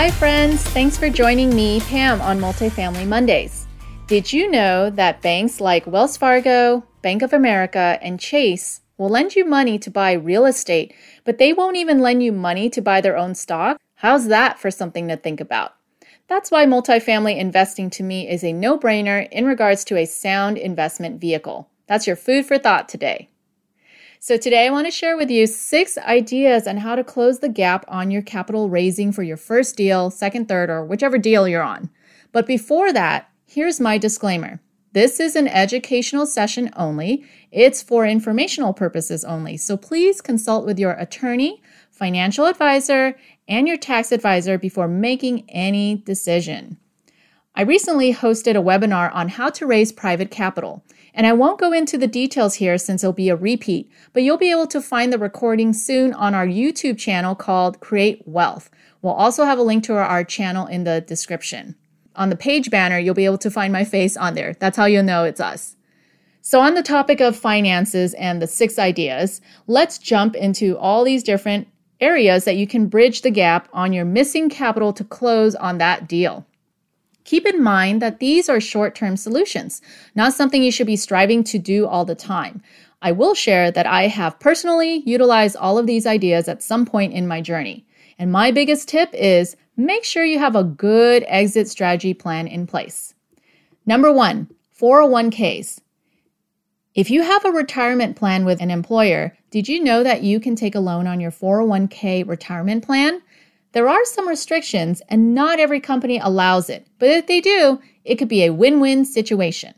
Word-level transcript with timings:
Hi, 0.00 0.10
friends. 0.10 0.62
Thanks 0.62 0.96
for 0.96 1.10
joining 1.10 1.54
me, 1.54 1.78
Pam, 1.80 2.22
on 2.22 2.40
Multifamily 2.40 3.06
Mondays. 3.06 3.66
Did 4.06 4.32
you 4.32 4.50
know 4.50 4.88
that 4.88 5.20
banks 5.20 5.60
like 5.60 5.86
Wells 5.86 6.16
Fargo, 6.16 6.84
Bank 7.02 7.20
of 7.20 7.34
America, 7.34 7.98
and 8.00 8.18
Chase 8.18 8.80
will 8.96 9.10
lend 9.10 9.36
you 9.36 9.44
money 9.44 9.78
to 9.78 9.90
buy 9.90 10.12
real 10.12 10.46
estate, 10.46 10.94
but 11.24 11.36
they 11.36 11.52
won't 11.52 11.76
even 11.76 11.98
lend 11.98 12.22
you 12.22 12.32
money 12.32 12.70
to 12.70 12.80
buy 12.80 13.02
their 13.02 13.18
own 13.18 13.34
stock? 13.34 13.78
How's 13.96 14.28
that 14.28 14.58
for 14.58 14.70
something 14.70 15.06
to 15.08 15.18
think 15.18 15.38
about? 15.38 15.74
That's 16.28 16.50
why 16.50 16.64
multifamily 16.64 17.36
investing 17.36 17.90
to 17.90 18.02
me 18.02 18.26
is 18.26 18.42
a 18.42 18.54
no 18.54 18.78
brainer 18.78 19.28
in 19.30 19.44
regards 19.44 19.84
to 19.84 19.98
a 19.98 20.06
sound 20.06 20.56
investment 20.56 21.20
vehicle. 21.20 21.68
That's 21.88 22.06
your 22.06 22.16
food 22.16 22.46
for 22.46 22.56
thought 22.56 22.88
today. 22.88 23.28
So, 24.22 24.36
today 24.36 24.66
I 24.66 24.70
want 24.70 24.86
to 24.86 24.90
share 24.90 25.16
with 25.16 25.30
you 25.30 25.46
six 25.46 25.96
ideas 25.96 26.66
on 26.66 26.76
how 26.76 26.94
to 26.94 27.02
close 27.02 27.38
the 27.38 27.48
gap 27.48 27.86
on 27.88 28.10
your 28.10 28.20
capital 28.20 28.68
raising 28.68 29.12
for 29.12 29.22
your 29.22 29.38
first 29.38 29.78
deal, 29.78 30.10
second, 30.10 30.46
third, 30.46 30.68
or 30.68 30.84
whichever 30.84 31.16
deal 31.16 31.48
you're 31.48 31.62
on. 31.62 31.88
But 32.30 32.46
before 32.46 32.92
that, 32.92 33.30
here's 33.46 33.80
my 33.80 33.96
disclaimer. 33.96 34.60
This 34.92 35.20
is 35.20 35.36
an 35.36 35.48
educational 35.48 36.26
session 36.26 36.68
only. 36.76 37.24
It's 37.50 37.82
for 37.82 38.04
informational 38.04 38.74
purposes 38.74 39.24
only. 39.24 39.56
So 39.56 39.78
please 39.78 40.20
consult 40.20 40.66
with 40.66 40.78
your 40.78 40.92
attorney, 40.92 41.62
financial 41.90 42.44
advisor, 42.44 43.16
and 43.48 43.66
your 43.66 43.78
tax 43.78 44.12
advisor 44.12 44.58
before 44.58 44.86
making 44.86 45.48
any 45.48 45.96
decision. 45.96 46.76
I 47.54 47.62
recently 47.62 48.12
hosted 48.12 48.54
a 48.54 48.62
webinar 48.62 49.10
on 49.14 49.30
how 49.30 49.48
to 49.48 49.66
raise 49.66 49.92
private 49.92 50.30
capital. 50.30 50.84
And 51.14 51.26
I 51.26 51.32
won't 51.32 51.60
go 51.60 51.72
into 51.72 51.98
the 51.98 52.06
details 52.06 52.56
here 52.56 52.78
since 52.78 53.02
it'll 53.02 53.12
be 53.12 53.28
a 53.28 53.36
repeat, 53.36 53.90
but 54.12 54.22
you'll 54.22 54.36
be 54.36 54.50
able 54.50 54.66
to 54.68 54.80
find 54.80 55.12
the 55.12 55.18
recording 55.18 55.72
soon 55.72 56.14
on 56.14 56.34
our 56.34 56.46
YouTube 56.46 56.98
channel 56.98 57.34
called 57.34 57.80
Create 57.80 58.22
Wealth. 58.26 58.70
We'll 59.02 59.14
also 59.14 59.44
have 59.44 59.58
a 59.58 59.62
link 59.62 59.84
to 59.84 59.94
our, 59.94 60.24
channel 60.24 60.66
in 60.66 60.84
the 60.84 61.00
description. 61.00 61.74
On 62.16 62.28
the 62.28 62.36
page 62.36 62.70
banner, 62.70 62.98
you'll 62.98 63.14
be 63.14 63.24
able 63.24 63.38
to 63.38 63.50
find 63.50 63.72
my 63.72 63.84
face 63.84 64.16
on 64.16 64.34
there. 64.34 64.54
That's 64.54 64.76
how 64.76 64.84
you'll 64.84 65.02
know 65.02 65.24
it's 65.24 65.40
us. 65.40 65.76
So, 66.42 66.60
on 66.60 66.74
the 66.74 66.82
topic 66.82 67.20
of 67.20 67.36
finances 67.36 68.14
and 68.14 68.40
the 68.40 68.46
six 68.46 68.78
ideas, 68.78 69.40
let's 69.66 69.98
jump 69.98 70.34
into 70.34 70.76
all 70.78 71.04
these 71.04 71.22
different 71.22 71.68
areas 72.00 72.44
that 72.44 72.56
you 72.56 72.66
can 72.66 72.86
bridge 72.86 73.22
the 73.22 73.30
gap 73.30 73.68
on 73.72 73.92
your 73.92 74.04
missing 74.04 74.48
capital 74.48 74.92
to 74.94 75.04
close 75.04 75.54
on 75.54 75.78
that 75.78 76.08
deal. 76.08 76.46
Keep 77.30 77.46
in 77.46 77.62
mind 77.62 78.02
that 78.02 78.18
these 78.18 78.48
are 78.48 78.60
short 78.60 78.96
term 78.96 79.16
solutions, 79.16 79.80
not 80.16 80.34
something 80.34 80.64
you 80.64 80.72
should 80.72 80.88
be 80.88 80.96
striving 80.96 81.44
to 81.44 81.60
do 81.60 81.86
all 81.86 82.04
the 82.04 82.16
time. 82.16 82.60
I 83.02 83.12
will 83.12 83.36
share 83.36 83.70
that 83.70 83.86
I 83.86 84.08
have 84.08 84.40
personally 84.40 85.04
utilized 85.06 85.54
all 85.54 85.78
of 85.78 85.86
these 85.86 86.08
ideas 86.08 86.48
at 86.48 86.60
some 86.60 86.84
point 86.84 87.12
in 87.12 87.28
my 87.28 87.40
journey. 87.40 87.86
And 88.18 88.32
my 88.32 88.50
biggest 88.50 88.88
tip 88.88 89.10
is 89.14 89.54
make 89.76 90.02
sure 90.02 90.24
you 90.24 90.40
have 90.40 90.56
a 90.56 90.64
good 90.64 91.24
exit 91.28 91.68
strategy 91.68 92.14
plan 92.14 92.48
in 92.48 92.66
place. 92.66 93.14
Number 93.86 94.12
one, 94.12 94.48
401ks. 94.76 95.82
If 96.96 97.12
you 97.12 97.22
have 97.22 97.44
a 97.44 97.52
retirement 97.52 98.16
plan 98.16 98.44
with 98.44 98.60
an 98.60 98.72
employer, 98.72 99.38
did 99.52 99.68
you 99.68 99.84
know 99.84 100.02
that 100.02 100.24
you 100.24 100.40
can 100.40 100.56
take 100.56 100.74
a 100.74 100.80
loan 100.80 101.06
on 101.06 101.20
your 101.20 101.30
401k 101.30 102.26
retirement 102.26 102.84
plan? 102.84 103.22
There 103.72 103.88
are 103.88 104.04
some 104.04 104.28
restrictions, 104.28 105.00
and 105.08 105.34
not 105.34 105.60
every 105.60 105.80
company 105.80 106.18
allows 106.18 106.68
it, 106.68 106.86
but 106.98 107.08
if 107.08 107.26
they 107.26 107.40
do, 107.40 107.80
it 108.04 108.16
could 108.16 108.28
be 108.28 108.44
a 108.44 108.52
win 108.52 108.80
win 108.80 109.04
situation. 109.04 109.74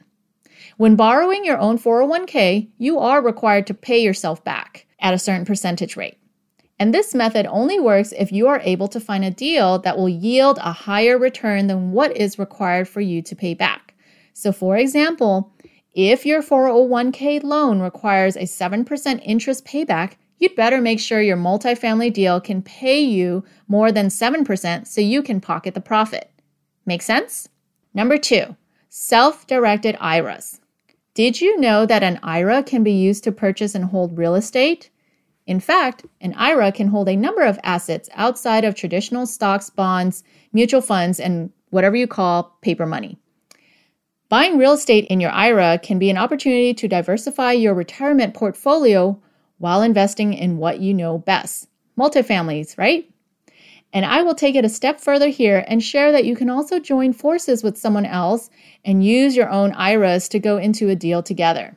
When 0.79 0.97
borrowing 0.97 1.45
your 1.45 1.59
own 1.59 1.79
401k, 1.79 2.71
you 2.79 2.99
are 2.99 3.23
required 3.23 3.67
to 3.67 3.75
pay 3.75 4.03
yourself 4.03 4.43
back 4.43 4.87
at 4.99 5.12
a 5.12 5.19
certain 5.19 5.45
percentage 5.45 5.97
rate. 5.97 6.19
And 6.79 6.95
this 6.95 7.15
method 7.15 7.47
only 7.47 7.79
works 7.79 8.12
if 8.17 8.33
you 8.33 8.49
are 8.49 8.61
able 8.65 8.89
to 8.89 8.99
find 8.99 9.25
a 9.25 9.31
deal 9.31 9.79
that 9.81 9.97
will 9.97 10.09
yield 10.09 10.59
a 10.59 10.73
higher 10.73 11.19
return 11.19 11.67
than 11.67 11.93
what 11.93 12.17
is 12.17 12.39
required 12.39 12.89
for 12.89 13.01
you 13.01 13.23
to 13.23 13.37
pay 13.37 13.55
back. 13.55 13.95
So, 14.33 14.53
for 14.53 14.77
example, 14.77 15.53
if 15.95 16.25
your 16.25 16.43
401k 16.43 17.43
loan 17.43 17.81
requires 17.81 18.34
a 18.34 18.45
7% 18.45 19.21
interest 19.22 19.65
payback, 19.66 20.15
you'd 20.42 20.56
better 20.56 20.80
make 20.80 20.98
sure 20.98 21.22
your 21.22 21.36
multifamily 21.36 22.12
deal 22.12 22.41
can 22.41 22.60
pay 22.62 23.00
you 23.00 23.44
more 23.69 23.92
than 23.92 24.08
7% 24.08 24.88
so 24.88 25.00
you 25.00 25.22
can 25.22 25.41
pocket 25.41 25.75
the 25.75 25.80
profit. 25.80 26.32
Make 26.84 27.03
sense? 27.03 27.48
Number 27.94 28.19
two, 28.19 28.56
self 28.88 29.47
directed 29.47 29.97
IRAs. 30.00 30.60
Did 31.14 31.41
you 31.41 31.60
know 31.60 31.86
that 31.86 32.03
an 32.03 32.19
IRA 32.25 32.64
can 32.64 32.82
be 32.82 32.91
used 32.91 33.22
to 33.22 33.30
purchase 33.30 33.76
and 33.76 33.84
hold 33.84 34.19
real 34.19 34.34
estate? 34.34 34.91
In 35.47 35.60
fact, 35.60 36.06
an 36.20 36.34
IRA 36.34 36.72
can 36.72 36.88
hold 36.88 37.09
a 37.09 37.16
number 37.16 37.42
of 37.42 37.60
assets 37.62 38.09
outside 38.14 38.64
of 38.64 38.74
traditional 38.74 39.26
stocks, 39.26 39.70
bonds, 39.70 40.24
mutual 40.53 40.80
funds, 40.80 41.20
and 41.20 41.53
whatever 41.70 41.94
you 41.94 42.09
call 42.09 42.56
paper 42.62 42.86
money. 42.86 43.16
Buying 44.28 44.59
real 44.59 44.72
estate 44.72 45.04
in 45.06 45.20
your 45.20 45.30
IRA 45.30 45.78
can 45.78 46.00
be 46.00 46.10
an 46.10 46.19
opportunity 46.19 46.74
to 46.74 46.88
diversify 46.88 47.53
your 47.53 47.74
retirement 47.74 48.34
portfolio 48.34 49.20
while 49.62 49.81
investing 49.81 50.34
in 50.34 50.59
what 50.59 50.81
you 50.81 50.93
know 50.93 51.19
best 51.19 51.69
multifamilies, 51.97 52.77
right? 52.77 53.09
And 53.93 54.05
I 54.05 54.23
will 54.23 54.34
take 54.34 54.56
it 54.56 54.65
a 54.65 54.69
step 54.69 55.00
further 55.00 55.28
here 55.28 55.65
and 55.69 55.81
share 55.81 56.11
that 56.11 56.25
you 56.25 56.34
can 56.34 56.50
also 56.50 56.81
join 56.81 57.12
forces 57.12 57.62
with 57.62 57.78
someone 57.78 58.05
else 58.05 58.51
and 58.84 59.06
use 59.06 59.37
your 59.37 59.49
own 59.49 59.71
IRAs 59.71 60.28
to 60.31 60.41
go 60.41 60.56
into 60.56 60.89
a 60.89 60.97
deal 60.97 61.22
together. 61.22 61.77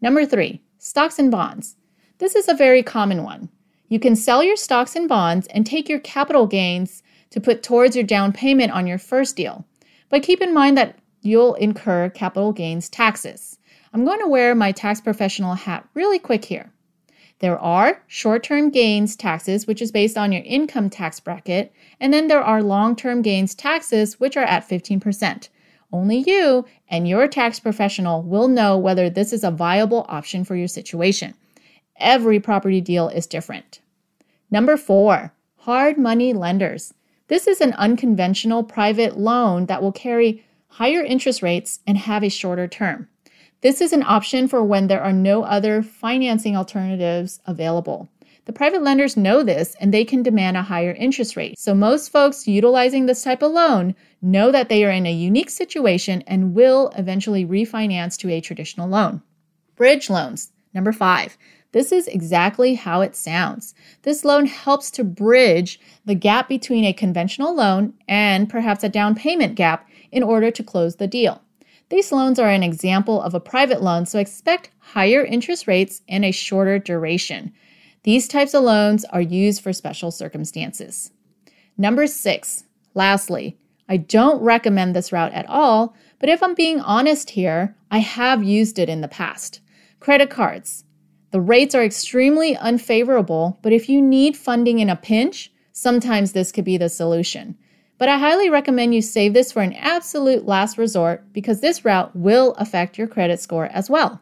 Number 0.00 0.24
three, 0.24 0.62
stocks 0.78 1.18
and 1.18 1.30
bonds. 1.30 1.76
This 2.16 2.34
is 2.34 2.48
a 2.48 2.54
very 2.54 2.82
common 2.82 3.24
one. 3.24 3.50
You 3.88 4.00
can 4.00 4.16
sell 4.16 4.42
your 4.42 4.56
stocks 4.56 4.96
and 4.96 5.06
bonds 5.06 5.46
and 5.48 5.66
take 5.66 5.90
your 5.90 6.00
capital 6.00 6.46
gains 6.46 7.02
to 7.28 7.42
put 7.42 7.62
towards 7.62 7.94
your 7.94 8.06
down 8.06 8.32
payment 8.32 8.72
on 8.72 8.86
your 8.86 8.96
first 8.96 9.36
deal. 9.36 9.66
But 10.08 10.22
keep 10.22 10.40
in 10.40 10.54
mind 10.54 10.78
that 10.78 10.96
you'll 11.20 11.56
incur 11.56 12.08
capital 12.08 12.54
gains 12.54 12.88
taxes. 12.88 13.58
I'm 13.92 14.06
going 14.06 14.20
to 14.20 14.28
wear 14.28 14.54
my 14.54 14.72
tax 14.72 15.02
professional 15.02 15.52
hat 15.52 15.86
really 15.92 16.18
quick 16.18 16.46
here. 16.46 16.72
There 17.42 17.58
are 17.58 18.04
short 18.06 18.44
term 18.44 18.70
gains 18.70 19.16
taxes, 19.16 19.66
which 19.66 19.82
is 19.82 19.90
based 19.90 20.16
on 20.16 20.30
your 20.30 20.44
income 20.44 20.88
tax 20.88 21.18
bracket, 21.18 21.72
and 21.98 22.14
then 22.14 22.28
there 22.28 22.40
are 22.40 22.62
long 22.62 22.94
term 22.94 23.20
gains 23.20 23.52
taxes, 23.52 24.20
which 24.20 24.36
are 24.36 24.44
at 24.44 24.68
15%. 24.68 25.48
Only 25.92 26.18
you 26.18 26.64
and 26.88 27.08
your 27.08 27.26
tax 27.26 27.58
professional 27.58 28.22
will 28.22 28.46
know 28.46 28.78
whether 28.78 29.10
this 29.10 29.32
is 29.32 29.42
a 29.42 29.50
viable 29.50 30.06
option 30.08 30.44
for 30.44 30.54
your 30.54 30.68
situation. 30.68 31.34
Every 31.96 32.38
property 32.38 32.80
deal 32.80 33.08
is 33.08 33.26
different. 33.26 33.80
Number 34.48 34.76
four, 34.76 35.32
hard 35.56 35.98
money 35.98 36.32
lenders. 36.32 36.94
This 37.26 37.48
is 37.48 37.60
an 37.60 37.72
unconventional 37.72 38.62
private 38.62 39.18
loan 39.18 39.66
that 39.66 39.82
will 39.82 39.90
carry 39.90 40.44
higher 40.68 41.02
interest 41.02 41.42
rates 41.42 41.80
and 41.88 41.98
have 41.98 42.22
a 42.22 42.28
shorter 42.28 42.68
term. 42.68 43.08
This 43.62 43.80
is 43.80 43.92
an 43.92 44.02
option 44.02 44.48
for 44.48 44.64
when 44.64 44.88
there 44.88 45.00
are 45.00 45.12
no 45.12 45.44
other 45.44 45.84
financing 45.84 46.56
alternatives 46.56 47.38
available. 47.46 48.08
The 48.44 48.52
private 48.52 48.82
lenders 48.82 49.16
know 49.16 49.44
this 49.44 49.76
and 49.78 49.94
they 49.94 50.04
can 50.04 50.24
demand 50.24 50.56
a 50.56 50.62
higher 50.62 50.90
interest 50.90 51.36
rate. 51.36 51.56
So, 51.56 51.72
most 51.72 52.10
folks 52.10 52.48
utilizing 52.48 53.06
this 53.06 53.22
type 53.22 53.40
of 53.40 53.52
loan 53.52 53.94
know 54.20 54.50
that 54.50 54.68
they 54.68 54.84
are 54.84 54.90
in 54.90 55.06
a 55.06 55.12
unique 55.12 55.48
situation 55.48 56.24
and 56.26 56.54
will 56.54 56.90
eventually 56.98 57.46
refinance 57.46 58.18
to 58.18 58.30
a 58.30 58.40
traditional 58.40 58.88
loan. 58.88 59.22
Bridge 59.76 60.10
loans. 60.10 60.50
Number 60.74 60.92
five. 60.92 61.38
This 61.70 61.92
is 61.92 62.08
exactly 62.08 62.74
how 62.74 63.00
it 63.00 63.14
sounds. 63.14 63.74
This 64.02 64.24
loan 64.24 64.46
helps 64.46 64.90
to 64.90 65.04
bridge 65.04 65.78
the 66.04 66.16
gap 66.16 66.48
between 66.48 66.84
a 66.84 66.92
conventional 66.92 67.54
loan 67.54 67.94
and 68.08 68.50
perhaps 68.50 68.82
a 68.82 68.88
down 68.88 69.14
payment 69.14 69.54
gap 69.54 69.88
in 70.10 70.24
order 70.24 70.50
to 70.50 70.64
close 70.64 70.96
the 70.96 71.06
deal. 71.06 71.40
These 71.92 72.10
loans 72.10 72.38
are 72.38 72.48
an 72.48 72.62
example 72.62 73.20
of 73.20 73.34
a 73.34 73.38
private 73.38 73.82
loan, 73.82 74.06
so 74.06 74.18
expect 74.18 74.70
higher 74.78 75.22
interest 75.22 75.66
rates 75.66 76.00
and 76.08 76.24
a 76.24 76.32
shorter 76.32 76.78
duration. 76.78 77.52
These 78.04 78.28
types 78.28 78.54
of 78.54 78.64
loans 78.64 79.04
are 79.04 79.20
used 79.20 79.62
for 79.62 79.74
special 79.74 80.10
circumstances. 80.10 81.10
Number 81.76 82.06
six, 82.06 82.64
lastly, 82.94 83.58
I 83.90 83.98
don't 83.98 84.42
recommend 84.42 84.96
this 84.96 85.12
route 85.12 85.34
at 85.34 85.44
all, 85.50 85.94
but 86.18 86.30
if 86.30 86.42
I'm 86.42 86.54
being 86.54 86.80
honest 86.80 87.28
here, 87.28 87.76
I 87.90 87.98
have 87.98 88.42
used 88.42 88.78
it 88.78 88.88
in 88.88 89.02
the 89.02 89.06
past. 89.06 89.60
Credit 90.00 90.30
cards. 90.30 90.84
The 91.30 91.42
rates 91.42 91.74
are 91.74 91.84
extremely 91.84 92.56
unfavorable, 92.56 93.58
but 93.60 93.74
if 93.74 93.90
you 93.90 94.00
need 94.00 94.34
funding 94.34 94.78
in 94.78 94.88
a 94.88 94.96
pinch, 94.96 95.52
sometimes 95.72 96.32
this 96.32 96.52
could 96.52 96.64
be 96.64 96.78
the 96.78 96.88
solution 96.88 97.58
but 97.98 98.08
I 98.08 98.18
highly 98.18 98.50
recommend 98.50 98.94
you 98.94 99.02
save 99.02 99.34
this 99.34 99.52
for 99.52 99.62
an 99.62 99.74
absolute 99.74 100.46
last 100.46 100.78
resort 100.78 101.24
because 101.32 101.60
this 101.60 101.84
route 101.84 102.14
will 102.16 102.52
affect 102.54 102.98
your 102.98 103.06
credit 103.06 103.40
score 103.40 103.66
as 103.66 103.88
well. 103.88 104.20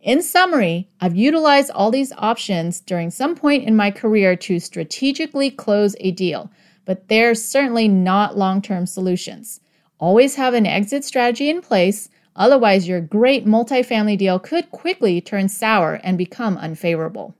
In 0.00 0.22
summary, 0.22 0.88
I've 1.00 1.14
utilized 1.14 1.70
all 1.70 1.90
these 1.90 2.12
options 2.16 2.80
during 2.80 3.10
some 3.10 3.34
point 3.34 3.64
in 3.64 3.76
my 3.76 3.90
career 3.90 4.34
to 4.36 4.58
strategically 4.58 5.50
close 5.50 5.94
a 6.00 6.10
deal, 6.10 6.50
but 6.86 7.08
they're 7.08 7.34
certainly 7.34 7.86
not 7.86 8.36
long 8.36 8.62
term 8.62 8.86
solutions. 8.86 9.60
Always 9.98 10.36
have 10.36 10.54
an 10.54 10.64
exit 10.64 11.04
strategy 11.04 11.50
in 11.50 11.60
place, 11.60 12.08
otherwise, 12.34 12.88
your 12.88 13.02
great 13.02 13.44
multifamily 13.44 14.16
deal 14.16 14.38
could 14.38 14.70
quickly 14.70 15.20
turn 15.20 15.50
sour 15.50 16.00
and 16.02 16.16
become 16.16 16.56
unfavorable. 16.56 17.34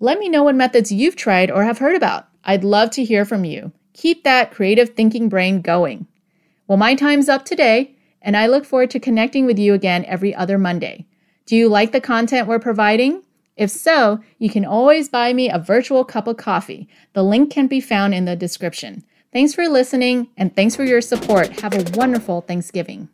Let 0.00 0.18
me 0.18 0.28
know 0.28 0.42
what 0.42 0.56
methods 0.56 0.90
you've 0.90 1.16
tried 1.16 1.50
or 1.50 1.62
have 1.62 1.78
heard 1.78 1.94
about. 1.94 2.26
I'd 2.42 2.64
love 2.64 2.90
to 2.90 3.04
hear 3.04 3.24
from 3.24 3.44
you. 3.44 3.72
Keep 3.98 4.22
that 4.22 4.52
creative 4.52 4.90
thinking 4.90 5.28
brain 5.28 5.60
going. 5.60 6.06
Well, 6.68 6.78
my 6.78 6.94
time's 6.94 7.28
up 7.28 7.44
today, 7.44 7.96
and 8.22 8.36
I 8.36 8.46
look 8.46 8.64
forward 8.64 8.92
to 8.92 9.00
connecting 9.00 9.44
with 9.44 9.58
you 9.58 9.74
again 9.74 10.04
every 10.04 10.32
other 10.32 10.56
Monday. 10.56 11.04
Do 11.46 11.56
you 11.56 11.68
like 11.68 11.90
the 11.90 12.00
content 12.00 12.46
we're 12.46 12.60
providing? 12.60 13.24
If 13.56 13.70
so, 13.72 14.20
you 14.38 14.50
can 14.50 14.64
always 14.64 15.08
buy 15.08 15.32
me 15.32 15.50
a 15.50 15.58
virtual 15.58 16.04
cup 16.04 16.28
of 16.28 16.36
coffee. 16.36 16.88
The 17.12 17.24
link 17.24 17.50
can 17.50 17.66
be 17.66 17.80
found 17.80 18.14
in 18.14 18.24
the 18.24 18.36
description. 18.36 19.02
Thanks 19.32 19.52
for 19.52 19.68
listening 19.68 20.28
and 20.36 20.54
thanks 20.54 20.76
for 20.76 20.84
your 20.84 21.00
support. 21.00 21.58
Have 21.58 21.74
a 21.74 21.98
wonderful 21.98 22.42
Thanksgiving. 22.42 23.08